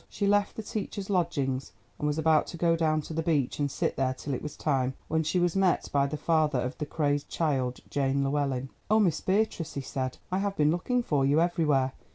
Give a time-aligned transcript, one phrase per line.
[0.09, 3.69] She left the teacher's lodgings, and was about to go down to the beach and
[3.69, 6.87] sit there till it was time, when she was met by the father of the
[6.87, 8.69] crazed child, Jane Llewellyn.
[8.89, 11.91] "Oh, Miss Beatrice," he said, "I have been looking for you everywhere.